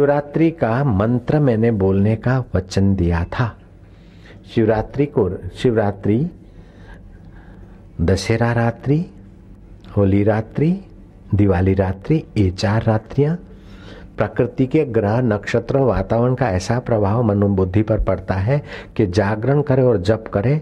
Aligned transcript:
शिवरात्रि 0.00 0.50
का 0.50 0.84
मंत्र 0.84 1.38
मैंने 1.38 1.70
बोलने 1.70 2.14
का 2.16 2.38
वचन 2.54 2.94
दिया 2.96 3.22
था। 3.24 3.46
शिवरात्रि 4.54 5.06
को 5.06 5.28
शिवरात्रि, 5.56 6.16
दशहरा 8.00 8.52
रात्रि, 8.52 8.98
होली 9.96 10.22
रात्रि, 10.24 10.70
दिवाली 11.34 11.74
रात्रि, 11.74 12.22
ये 12.36 12.50
चार 12.50 12.82
रात्रियाँ 12.82 13.36
प्रकृति 14.16 14.66
के 14.66 14.84
ग्रह, 14.84 15.20
नक्षत्र, 15.20 15.78
वातावरण 15.78 16.34
का 16.34 16.48
ऐसा 16.48 16.78
प्रभाव 16.78 17.22
मनोबुद्धि 17.22 17.82
पर 17.82 18.04
पड़ता 18.04 18.34
है 18.34 18.62
कि 18.96 19.06
जागरण 19.06 19.62
करे 19.62 19.82
और 19.82 20.00
जप 20.00 20.24
करे 20.32 20.56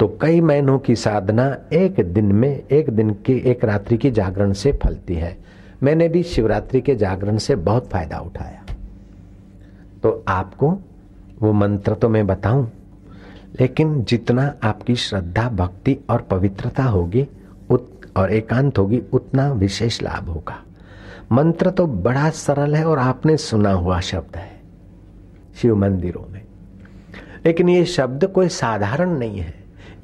तो 0.00 0.08
कई 0.22 0.40
महीनों 0.40 0.78
की 0.78 0.96
साधना 0.96 1.56
एक 1.72 2.00
दिन 2.12 2.32
में, 2.32 2.62
एक 2.70 2.90
दिन 2.90 3.10
की, 3.10 3.36
एक 3.40 3.64
रात्रि 3.64 3.98
की 3.98 4.10
जागरण 4.10 4.52
से 4.52 4.72
फलती 4.72 5.14
है। 5.14 5.36
मैंने 5.82 6.08
भी 6.08 6.22
शिवरात्रि 6.22 6.80
के 6.80 6.94
जागरण 6.94 7.38
से 7.38 7.54
बहुत 7.56 7.88
फ़ायदा 7.90 8.18
उठाया। 8.18 8.59
तो 10.02 10.24
आपको 10.28 10.70
वो 11.40 11.52
मंत्र 11.52 11.94
तो 11.94 12.08
मैं 12.08 12.26
बताऊँ, 12.26 12.70
लेकिन 13.60 14.02
जितना 14.04 14.54
आपकी 14.62 14.96
श्रद्धा, 14.96 15.48
भक्ति 15.48 15.96
और 16.10 16.20
पवित्रता 16.20 16.84
होगी, 16.84 17.26
उत, 17.70 18.00
और 18.16 18.32
एकांत 18.32 18.78
होगी, 18.78 19.02
उतना 19.12 19.50
विशेष 19.52 20.02
लाभ 20.02 20.28
होगा। 20.28 20.62
मंत्र 21.32 21.70
तो 21.70 21.86
बड़ा 21.86 22.28
सरल 22.30 22.76
है 22.76 22.84
और 22.84 22.98
आपने 22.98 23.36
सुना 23.36 23.72
हुआ 23.72 24.00
शब्द 24.00 24.36
है, 24.36 24.60
शिव 25.56 25.76
मंदिरों 25.76 26.24
में। 26.32 26.42
लेकिन 27.46 27.68
ये 27.68 27.84
शब्द 27.84 28.24
कोई 28.24 28.48
साधारण 28.48 29.18
नहीं 29.18 29.38
है, 29.38 29.54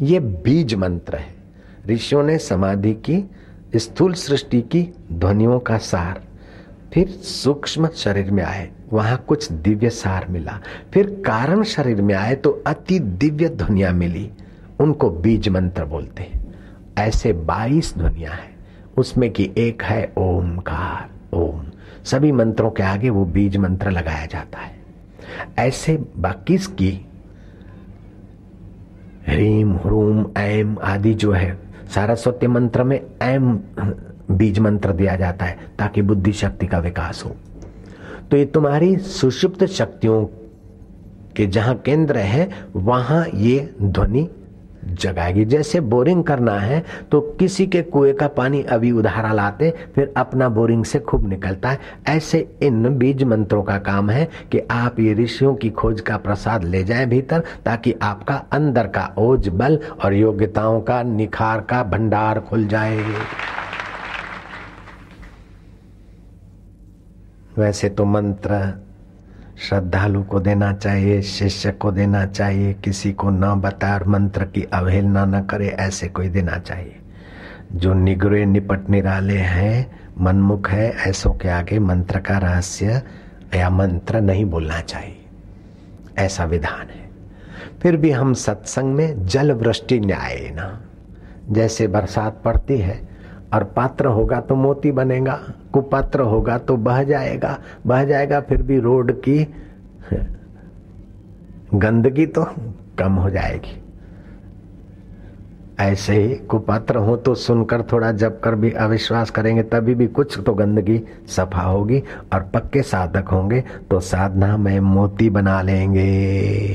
ये 0.00 0.20
बीज 0.20 0.74
मंत्र 0.74 1.16
है। 1.16 1.34
ऋषियों 1.88 2.22
ने 2.22 2.38
समाधि 2.38 2.92
की, 2.94 3.24
स्थूल 3.76 4.14
सृष्टि 4.14 4.60
की 4.62 4.82
ध्वनियों 5.12 5.58
का 5.60 5.78
सार 5.78 6.22
फिर 6.92 7.08
सूक्ष्म 7.08 7.88
शरीर 7.88 8.30
में 8.30 8.44
आए, 8.44 8.70
वहाँ 8.92 9.24
कुछ 9.28 9.52
दिव्य 9.52 9.90
सार 9.90 10.26
मिला। 10.30 10.60
फिर 10.92 11.22
कारण 11.26 11.62
शरीर 11.62 12.02
में 12.02 12.14
आए 12.14 12.34
तो 12.34 12.62
अति 12.66 12.98
दिव्य 12.98 13.48
ध्वनिया 13.48 13.92
मिली। 13.92 14.30
उनको 14.80 15.10
बीज 15.10 15.48
मंत्र 15.48 15.84
बोलते 15.84 16.22
हैं। 16.22 16.54
ऐसे 16.98 17.32
बाईस 17.32 17.94
ध्वनिया 17.98 18.32
है। 18.32 18.56
उसमें 18.96 19.32
की 19.32 19.52
एक 19.58 19.82
है 19.82 20.12
ओमकार, 20.18 21.10
ओम। 21.36 21.66
सभी 22.04 22.32
मंत्रों 22.32 22.70
के 22.70 22.82
आगे 22.82 23.10
वो 23.10 23.24
बीज 23.24 23.56
मंत्र 23.56 23.90
लगाया 23.90 24.26
जाता 24.26 24.58
है। 24.58 24.76
ऐसे 25.58 26.04
बाकी 26.16 26.58
की 26.58 27.06
ह्रीम, 29.28 29.76
ह्रूम, 29.76 30.26
ऐम 30.36 30.78
आदि 30.82 31.14
जो 31.14 31.32
है, 31.32 31.58
सारस्वती 31.94 32.46
मंत्र 32.46 32.84
में 32.84 33.00
एम 33.22 33.60
बीज 34.30 34.58
मंत्र 34.58 34.92
दिया 34.92 35.16
जाता 35.16 35.44
है 35.44 35.58
ताकि 35.78 36.02
बुद्धि 36.02 36.32
शक्ति 36.34 36.66
का 36.66 36.78
विकास 36.78 37.22
हो। 37.24 37.34
तो 38.30 38.36
ये 38.36 38.44
तुम्हारी 38.46 38.96
सुषुप्त 38.96 39.64
शक्तियों 39.66 40.24
के 41.36 41.46
जहाँ 41.46 41.74
केंद्र 41.76 42.18
है, 42.18 42.48
वहाँ 42.76 43.26
ये 43.34 43.74
ध्वनि 43.82 44.28
जगाएगी। 44.84 45.44
जैसे 45.44 45.80
बोरिंग 45.82 46.22
करना 46.24 46.52
है 46.52 46.82
तो 47.10 47.20
किसी 47.38 47.66
के 47.66 47.82
कुएँ 47.82 48.12
का 48.14 48.26
पानी 48.28 48.62
अभी 48.62 48.90
उधारा 48.92 49.32
लाते, 49.32 49.70
फिर 49.94 50.12
अपना 50.16 50.48
बोरिंग 50.48 50.84
से 50.84 50.98
खूब 51.00 51.28
निकलता 51.28 51.70
है। 51.70 51.78
ऐसे 52.08 52.38
इन 52.62 52.88
बीज 52.98 53.22
मंत्रों 53.24 53.62
का 53.62 53.78
काम 53.80 54.10
है 54.10 54.28
कि 54.52 54.60
आप 54.70 55.00
ये 55.00 55.14
ऋषियों 55.14 55.54
की 55.54 55.70
खोज 55.70 56.00
का 56.00 56.16
प्रसाद 56.16 56.64
ले 56.64 56.84
जाएँ 56.84 57.06
भीतर, 57.06 57.42
ताकि 57.64 57.94
आपका 58.02 58.34
अंदर 58.52 58.86
का 58.88 59.12
ओज, 59.18 59.48
बल 59.48 59.78
और 60.04 60.14
योग्यताओं 60.14 60.80
का 60.80 61.02
निखार 61.02 61.60
का 61.60 61.82
भंडार 61.84 62.40
खुल 62.40 62.66
जाए। 62.66 63.04
वैसे 67.58 67.88
तो 67.88 68.04
मंत्र 68.04 68.82
श्रद्धालु 69.68 70.22
को 70.22 70.40
देना 70.40 70.72
चाहिए, 70.72 71.22
शिष्य 71.22 71.72
को 71.72 71.92
देना 71.92 72.26
चाहिए, 72.26 72.74
किसी 72.74 73.12
को 73.12 73.30
न 73.30 73.60
बताए 73.60 74.00
मंत्र 74.06 74.44
की 74.44 74.62
अवहेलना 74.62 75.24
न 75.24 75.42
करे, 75.42 75.68
ऐसे 75.68 76.08
कोई 76.08 76.28
देना 76.28 76.58
चाहिए। 76.58 76.96
जो 77.72 77.94
निगरे 77.94 78.46
निपट 78.46 78.90
निराले 78.90 79.36
हैं, 79.36 80.00
मनमुख 80.20 80.70
है, 80.70 80.90
ऐसों 80.90 81.32
के 81.32 81.48
आगे 81.48 81.78
मंत्र 81.78 82.20
का 82.20 82.38
रहस्य 82.38 83.02
या 83.54 83.70
मंत्र 83.70 84.20
नहीं 84.20 84.44
बोलना 84.44 84.80
चाहिए। 84.80 85.24
ऐसा 86.18 86.44
विधान 86.44 86.86
है। 86.90 87.06
फिर 87.82 87.96
भी 87.96 88.10
हम 88.10 88.34
सत्संग 88.34 88.94
में 88.94 89.26
जल 89.26 89.52
वृष्टि 89.52 90.00
न्याय 90.00 90.52
ना 90.54 90.80
जैसे 91.50 91.86
बरसात 91.86 92.42
पड़ती 92.44 92.78
है 92.78 93.15
और 93.54 93.64
पात्र 93.66 94.06
होगा 94.08 94.40
तो 94.40 94.54
मोती 94.54 94.92
बनेगा, 94.92 95.38
कुपात्र 95.72 96.20
होगा 96.22 96.58
तो 96.58 96.76
बह 96.78 97.02
जाएगा। 97.04 97.58
बह 97.86 98.04
जाएगा 98.04 98.40
फिर 98.40 98.62
भी 98.62 98.78
रोड 98.80 99.12
की 99.20 99.38
गंदगी 101.74 102.26
तो 102.26 102.44
कम 102.98 103.12
हो 103.12 103.30
जाएगी। 103.30 103.82
ऐसे 105.80 106.14
ही 106.14 106.34
कुपात्र 106.46 106.96
हो 106.96 107.16
तो 107.16 107.34
सुनकर 107.34 107.82
थोड़ा 107.82 108.10
जब 108.12 108.40
कर 108.40 108.54
भी 108.54 108.70
अविश्वास 108.72 109.30
करेंगे, 109.30 109.62
तभी 109.62 109.94
भी 109.94 110.06
कुछ 110.08 110.38
तो 110.46 110.54
गंदगी 110.54 111.00
सफ़ा 111.28 111.62
होगी 111.62 112.02
और 112.32 112.42
पक्के 112.54 112.82
साधक 112.82 113.28
होंगे 113.28 113.62
तो 113.90 114.00
साधना 114.00 114.56
में 114.56 114.78
मोती 114.80 115.30
बना 115.30 115.60
लेंगे। 115.62 116.74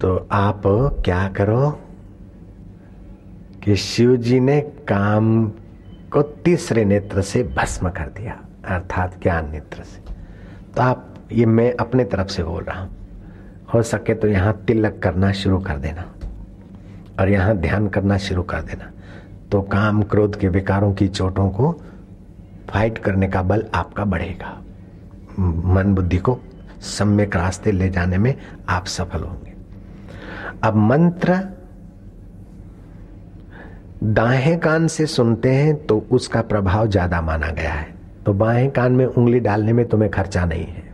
तो 0.00 0.16
आप 0.32 0.62
क्या 1.04 1.26
करो? 1.28 1.78
कि 3.62 3.76
शिव 3.76 4.16
जी 4.16 4.40
ने 4.40 4.60
काम 4.88 5.48
को 6.12 6.22
तीसरे 6.22 6.84
नेत्र 6.84 7.22
से 7.22 7.42
भस्म 7.56 7.90
कर 7.90 8.08
दिया, 8.10 8.38
अर्थात 8.64 9.18
ज्ञान 9.22 9.50
नेत्र 9.50 9.82
से। 9.82 10.14
तो 10.74 10.82
आप, 10.82 11.14
ये 11.32 11.46
मैं 11.46 11.72
अपने 11.74 12.04
तरफ़ 12.04 12.28
से 12.28 12.42
बोल 12.42 12.64
रहा 12.64 12.80
हूँ, 12.80 12.90
हो 13.74 13.82
सके 13.82 14.14
तो 14.14 14.28
यहाँ 14.28 14.52
तिलक 14.66 14.98
करना 15.02 15.32
शुरू 15.32 15.58
कर 15.58 15.76
देना 15.76 16.04
और 17.20 17.28
यहाँ 17.28 17.56
ध्यान 17.56 17.88
करना 17.88 18.16
शुरू 18.18 18.42
कर 18.42 18.62
देना। 18.62 18.90
तो 19.50 19.60
काम 19.62 20.02
क्रोध 20.02 20.38
के 20.40 20.48
विकारों 20.48 20.92
की 20.94 21.08
चोटों 21.08 21.48
को 21.50 21.72
फाइट 22.70 22.98
करने 22.98 23.28
का 23.28 23.42
बल 23.42 23.64
आपका 23.74 24.04
बढ़ेगा। 24.04 24.56
मन 25.38 25.94
बुद्धि 25.94 26.18
को 26.18 26.38
सम्यक 26.80 27.36
रास्ते 27.36 27.72
ले 27.72 27.88
जाने 27.88 28.18
में 28.18 28.34
आप 28.68 28.86
सफल 28.86 29.22
होंगे। 29.22 29.54
अब 30.62 30.74
मंत्र 30.76 31.40
दाएँ 34.04 34.56
कान 34.56 34.86
से 34.86 35.06
सुनते 35.06 35.50
हैं 35.50 35.74
तो 35.86 35.98
उसका 36.10 36.40
प्रभाव 36.42 36.86
ज़्यादा 36.88 37.20
माना 37.20 37.50
गया 37.50 37.72
है। 37.72 37.94
तो 38.26 38.32
बाएँ 38.32 38.68
कान 38.70 38.92
में 38.92 39.04
उंगली 39.06 39.40
डालने 39.40 39.72
में 39.72 39.88
तुम्हें 39.88 40.10
खर्चा 40.10 40.44
नहीं 40.44 40.64
है। 40.64 40.88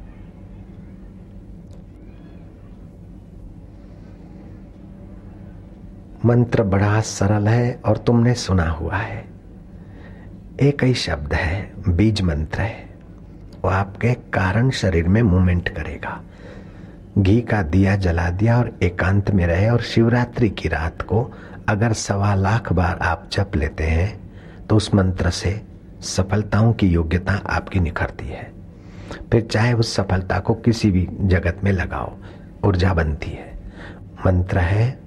मंत्र 6.25 6.62
बड़ा 6.62 7.00
सरल 7.00 7.49
है 7.49 7.81
और 7.87 7.97
तुमने 7.97 8.34
सुना 8.34 8.69
हुआ 8.71 8.97
है। 8.97 9.25
एक 10.61 10.84
ही 10.84 10.95
शब्द 10.95 11.34
है, 11.34 11.72
बीज 11.89 12.22
मंत्र 12.22 12.61
है। 12.61 12.84
वो 13.65 13.71
आपके 13.71 14.15
कारण 14.33 14.71
शरीर 14.71 15.09
में 15.09 15.22
मूवमेंट 15.22 15.69
करेगा। 15.69 16.21
घी 17.19 17.41
का 17.41 17.62
दिया 17.62 17.94
जला 17.97 18.28
दिया 18.31 18.59
और 18.59 18.71
एकांत 18.82 19.31
में 19.31 19.47
रहे 19.47 19.69
और 19.71 19.81
शिवरात्रि 19.82 20.49
की 20.50 20.69
रात 20.69 21.03
को 21.03 21.22
अगर 21.69 21.93
सवा 21.93 22.34
लाख 22.34 22.72
बार 22.72 22.99
आप 23.03 23.28
जप 23.32 23.56
लेते 23.56 23.84
हैं 23.84 24.66
तो 24.66 24.77
उस 24.77 24.94
मंत्र 24.94 25.31
से 25.31 25.60
सफलताओं 26.00 26.72
की 26.72 26.88
योग्यता 26.88 27.32
आपकी 27.47 27.81
निखरती 27.81 28.27
है। 28.27 28.53
फिर 29.32 29.43
चाहे 29.43 29.72
उस 29.72 29.94
सफलता 29.94 30.38
को 30.38 30.54
किसी 30.54 30.91
भी 30.91 31.06
जगत 31.22 31.60
में 31.65 31.72
लगाओ, 31.72 32.12
ऊर्जा 32.65 32.94
बनती 32.94 33.31
है। 33.31 33.54
मंत्र 34.27 34.59
है 34.59 34.87
हम 34.88 35.04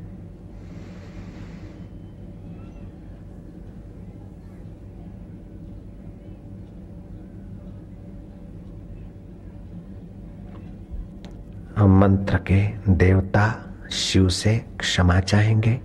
मंत्र 11.80 12.38
के 12.38 12.62
देवता 12.90 13.46
शिव 13.92 14.28
से 14.30 14.58
क्षमा 14.80 15.20
चाहेंगे, 15.20 15.80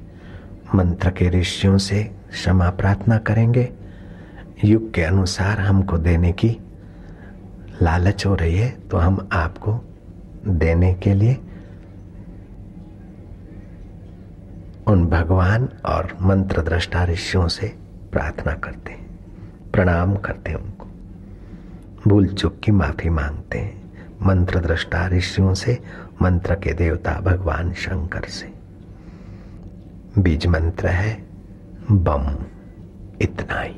मंत्र 0.74 1.10
के 1.10 1.28
ऋषियों 1.30 1.78
से 1.78 2.02
क्षमा 2.30 2.70
प्रार्थना 2.70 3.18
करेंगे। 3.18 3.68
युग 4.64 4.92
के 4.94 5.02
अनुसार 5.02 5.60
हमको 5.60 5.98
देने 5.98 6.32
की 6.32 6.56
लालच 7.82 8.26
हो 8.26 8.34
रही 8.34 8.58
है 8.58 8.70
तो 8.90 8.96
हम 8.96 9.28
आपको 9.32 9.80
देने 10.48 10.94
के 10.94 11.14
लिए 11.14 11.34
उन 14.86 15.06
भगवान 15.06 15.68
और 15.86 16.16
मंत्र 16.22 16.62
दृष्टा 16.62 17.04
ऋषियों 17.04 17.48
से 17.48 17.66
प्रार्थना 18.12 18.52
करते 18.54 18.92
हैं, 18.92 19.70
प्रणाम 19.72 20.16
करते 20.16 20.50
हैं 20.50 20.58
उनको। 20.58 20.88
भूल 22.08 22.26
चुक 22.26 22.58
की 22.64 22.72
माफ़ी 22.72 23.10
मांगते 23.10 23.58
हैं। 23.58 23.83
मंत्र 24.26 24.60
दृष्टा 24.60 25.06
ऋषियों 25.06 25.54
से, 25.54 25.82
मंत्र 26.22 26.54
के 26.54 26.72
देवता 26.72 27.20
भगवान 27.20 27.72
शंकर 27.72 28.24
से। 28.24 28.52
बीज 30.18 30.46
मंत्र 30.46 30.86
है, 30.86 31.26
बम, 31.90 32.36
इतना 33.20 33.60
ही। 33.60 33.74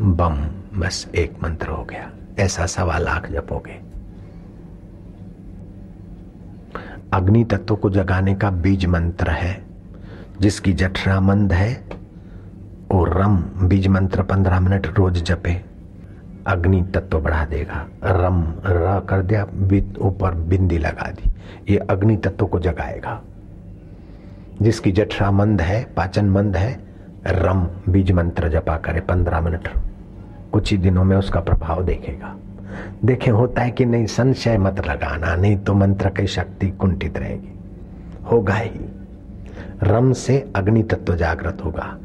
बम, 0.00 0.34
बस 0.80 1.08
एक 1.14 1.32
मंत्र 1.42 1.68
हो 1.68 1.84
गया। 1.84 2.12
ऐसा 2.38 2.66
सवा 2.66 2.98
लाख 2.98 3.30
जपोगे। 3.30 3.80
अग्नि 7.12 7.44
तत्व 7.44 7.76
को 7.76 7.90
जगाने 7.90 8.34
का 8.34 8.50
बीज 8.50 8.86
मंत्र 8.86 9.30
है, 9.30 9.64
जिसकी 10.40 10.72
जठरा 10.72 11.20
मंद 11.20 11.52
है, 11.52 11.84
और 12.90 13.20
रम 13.20 13.36
बीज 13.68 13.86
मंत्र 13.86 14.22
पंद्रह 14.22 14.60
मिनट 14.60 14.86
रोज 14.86 15.22
जपे। 15.22 15.69
अग्नि 16.50 16.82
तत्व 16.94 17.20
बढ़ा 17.20 17.44
देगा। 17.44 17.88
रम, 18.04 18.42
र 18.66 19.00
कर 19.00 19.22
दिया 19.22 19.42
ऊपर 20.00 20.34
बिंदी 20.34 20.78
लगा 20.78 21.10
दी। 21.10 21.30
ये 21.72 21.78
अग्नि 21.78 22.16
तत्व 22.16 22.46
को 22.46 22.60
जगाएगा। 22.60 23.22
जिसकी 24.62 24.92
जठरा 24.92 25.30
मंद 25.30 25.60
है, 25.60 25.84
पाचन 25.96 26.24
मंद 26.24 26.56
है, 26.56 26.80
रम, 27.26 27.68
बीज 27.88 28.12
मंत्र 28.12 28.48
जपा 28.48 28.76
करे 28.76 29.00
पंद्रह 29.00 29.40
मिनट। 29.40 29.68
कुछ 30.52 30.70
ही 30.70 30.78
दिनों 30.78 31.04
में 31.04 31.16
उसका 31.16 31.40
प्रभाव 31.40 31.84
देखेगा। 31.84 32.36
देखें, 33.04 33.32
होता 33.32 33.62
है 33.62 33.70
कि 33.70 33.84
नहीं, 33.84 34.06
संशय 34.06 34.58
मत 34.58 34.86
लगाना, 34.86 35.36
नहीं 35.36 35.58
तो 35.58 35.74
मंत्र 35.74 36.10
की 36.10 36.26
शक्ति 36.26 36.70
कुंठित 36.70 37.18
रहेगी। 37.18 37.54
होगा 38.32 38.54
ही। 38.54 38.80
रम 39.82 40.12
से 40.12 40.52
अग्नि 40.56 40.82
तत्व 40.82 41.16
जागृत 41.16 41.58
होगा। 41.64 41.98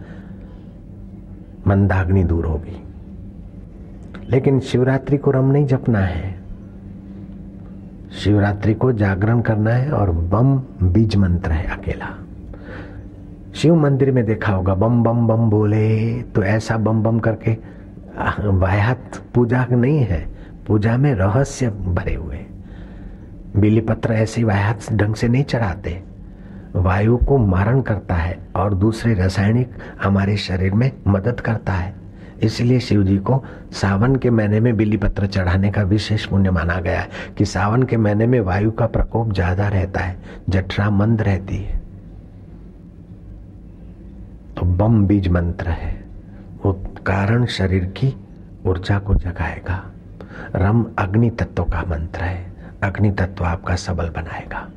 मंदाग्नि 1.67 2.23
दूर 2.23 2.45
होगी। 2.45 2.84
लेकिन 4.29 4.59
शिवरात्रि 4.59 5.17
को 5.17 5.31
रम 5.31 5.51
नहीं 5.51 5.65
जपना 5.65 5.99
है। 5.99 6.33
शिवरात्रि 8.13 8.73
को 8.73 8.91
जागरण 8.93 9.41
करना 9.41 9.71
है 9.71 9.91
और 9.91 10.11
बम 10.11 10.55
बीज 10.83 11.15
मंत्र 11.15 11.51
है 11.51 11.67
अकेला। 11.69 12.13
शिव 13.55 13.75
मंदिर 13.75 14.11
में 14.11 14.25
देखा 14.25 14.53
होगा, 14.53 14.75
बम 14.75 15.03
बम 15.03 15.27
बम 15.27 15.49
बोले 15.49 16.21
तो 16.25 16.43
ऐसा 16.43 16.77
बम 16.77 17.03
बम 17.03 17.19
करके 17.19 17.57
वाहत 18.39 19.21
पूजा 19.35 19.65
नहीं 19.65 19.99
है, 19.99 20.25
पूजा 20.67 20.97
में 20.97 21.13
रहस्य 21.13 21.69
भरे 21.69 22.13
हुए। 22.15 22.39
बिली 23.55 23.81
पत्र 23.81 24.13
ऐसे 24.13 24.43
वायात 24.43 24.91
ढंग 24.93 25.15
से 25.15 25.27
नहीं 25.27 25.43
चढ़ाते। 25.43 26.01
वायु 26.75 27.17
को 27.17 27.37
मारण 27.37 27.81
करता 27.81 28.15
है 28.15 28.37
और 28.55 28.73
दूसरे 28.73 29.13
रासायनिक 29.13 29.71
हमारे 30.03 30.37
शरीर 30.37 30.73
में 30.73 30.91
मदद 31.07 31.39
करता 31.39 31.73
है। 31.73 31.93
इसलिए 32.43 32.79
शिव 32.79 33.03
जी 33.03 33.17
को 33.17 33.43
सावन 33.71 34.15
के 34.15 34.29
महीने 34.29 34.59
में 34.59 34.77
बिली 34.77 34.97
पत्र 34.97 35.27
चढ़ाने 35.27 35.71
का 35.71 35.81
विशेष 35.81 36.25
पुण्य 36.25 36.51
माना 36.51 36.79
गया 36.79 36.99
है 36.99 37.09
कि 37.37 37.45
सावन 37.45 37.83
के 37.83 37.97
महीने 37.97 38.27
में 38.27 38.39
वायु 38.39 38.71
का 38.71 38.87
प्रकोप 38.87 39.33
ज़्यादा 39.33 39.67
रहता 39.67 39.99
है, 39.99 40.17
जठरा 40.49 40.89
मंद 40.89 41.21
रहती 41.21 41.57
है। 41.57 41.79
तो 44.57 44.65
बम 44.65 45.05
बीज 45.07 45.27
मंत्र 45.27 45.69
है। 45.69 46.05
वो 46.65 46.73
कारण 47.05 47.45
शरीर 47.45 47.85
की 47.85 48.15
ऊर्जा 48.65 48.99
को 48.99 49.15
जगाएगा। 49.15 49.83
रम 50.55 50.85
अग्नि 50.97 51.29
तत्व 51.29 51.63
का 51.63 51.81
मंत्र 51.81 52.21
है। 52.21 52.53
अग्नि 52.83 53.11
तत्व 53.11 53.45
आपका 53.45 53.75
सबल 53.75 54.09
बनाएगा। 54.09 54.69